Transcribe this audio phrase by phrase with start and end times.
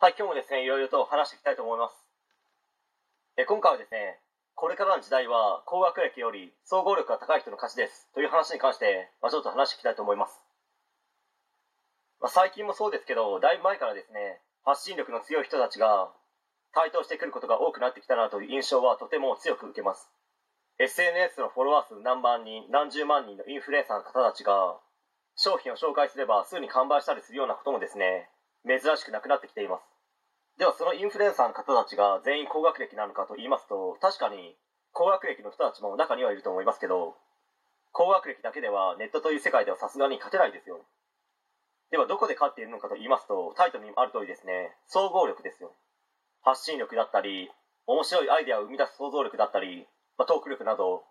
[0.00, 1.94] はい、今日もですね、いろいろと話していきたいと思います。
[3.38, 4.18] え今回はですね、
[4.54, 10.42] これからの時代は高学歴より総合力が高い人の勝ちですという話に関して、まあ、ちょっと話していきたいと思います。
[12.20, 16.10] まあ、最近もそうですけど、だいぶ前からですね、発信力の強い人たちが
[16.74, 20.10] 台頭してくることが多くなってきたなという印象はとても強く受けます。
[20.78, 24.76] SNS のフォロワー数何万人、何十万人のインフルエンサーの方たちが
[25.36, 28.28] 商品を紹介すればすぐに完売したりするようなこともですね、
[28.66, 29.82] 珍しくなくなってきています。
[30.58, 34.56] ではそのインフルエンサーの方たちが全員高学歴なのかと言いますと、確かに
[34.92, 37.16] 高学歴の人たちも中にはいると思いますけど、
[37.92, 40.80] 高学歴だけではネットという世界ではさすがに勝てないですよ。
[41.90, 45.70] ではどこで勝っているのかと言いますと、タイトルにもある通りですね、総合力ですよ。
[46.42, 47.50] 発信力だったり、
[47.86, 49.86] 面白いアイデアを生み出す想像力だったり、
[50.16, 51.04] まあ、トーク力など、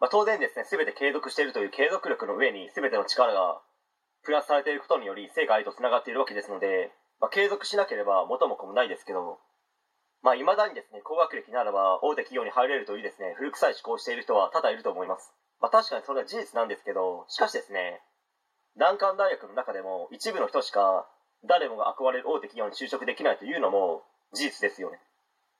[0.00, 3.62] まあ、当然ですね、全て継続しているという継続力の上に全ての力が
[4.26, 6.90] プラスされていることにより成果へとつながっているわけですので、
[7.20, 9.38] まあ、継続しなければ元も子もないですけど、
[10.22, 15.32] まあ、未だにですね、高学歴ならば大手企業に入れるというですね、古臭い思考をしている人は多々いると思います。
[15.62, 18.02] まあ、確かにそれは事実なんですけど、しかしですね、
[18.74, 21.06] 難関大学の中でも一部の人しか
[21.46, 24.02] 誰もが憧れる大手企業に就職できないというのも
[24.34, 24.98] 事実ですよね。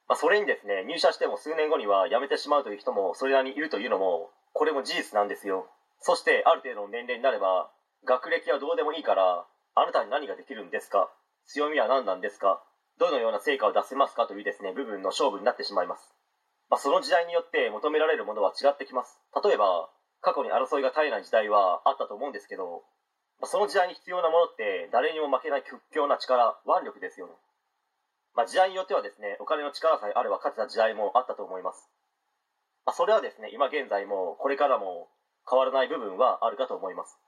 [0.08, 5.70] まあ、それにですね、入社しても数年後には辞めてしまうという人もそれなりにいるというのも、これも事実なんですよ。
[6.01, 7.70] そしてある程度の年齢になれば、
[8.07, 11.11] 学歴はどうでもいいから、あなたに何ができるんですか？
[11.45, 12.63] 強みは何なんですか？
[12.98, 14.27] どのような成果を出せますか？
[14.27, 16.15] というですね、部分の勝負になってしまいます。
[16.71, 19.19] まあ、その時代によって求められるものは違ってきます。
[19.45, 19.91] 例えば、
[20.23, 22.83] 過去に争いが絶えない時代はあったと思うんですけど、
[23.39, 27.35] まあ、その時代に必要なものって誰にも負けない屈強な力、腕力ですよね。
[28.35, 31.91] まあ、時代によってはですね、お金の力さえあれば勝てた時代もあったと思います。
[32.87, 35.09] ま、それはですね、今現在もこれからも
[35.48, 37.19] 変わらない部分はあるかと思います。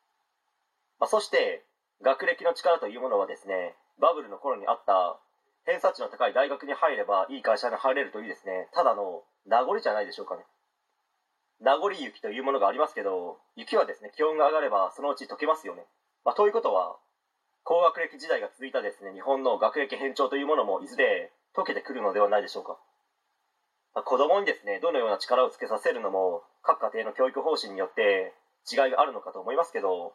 [0.99, 1.65] まあ、そして、
[2.03, 5.19] 学歴の力というものはですね、バブルの頃にあった
[5.65, 10.45] 偏差値の高い大学に入ればいい会社に入れるというですね、ただの名残じゃないでしょうかね。
[11.61, 15.85] 名残雪というものがありますけど、雪はですね、気温が上がればそのうち溶けますよね。
[16.25, 16.97] まあ、ということは、
[17.64, 22.79] 高学歴時代が続いたですね、日本の学歴偏重というものもいずれ溶けてくるのではないでしょうか。
[23.95, 28.33] まあ、子供にですね、どのような力をつけさせるのも、各家庭の教育方針によって
[28.70, 30.14] 違いがあるのかと思いますけど、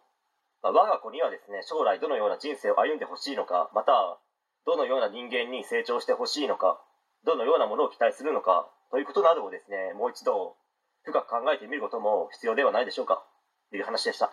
[0.64, 4.18] まあ、我が子にはですね、将来どのような人生を歩んでほしいのか、また、
[4.66, 6.80] どのような人間に成長してほしいのか、
[7.26, 10.56] どのようなものを期待するのか、ということなどをですね、もう一度
[11.04, 13.26] 深く考えてみることも必要ではないでしょうか、
[13.72, 14.32] という話でした。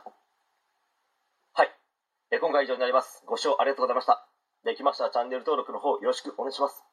[1.53, 1.71] はい。
[2.31, 3.25] え今回以上になります。
[3.27, 4.25] ご視聴ありがとうございました。
[4.65, 6.90] できましたらチャンネル登録の方よろしくお願いします。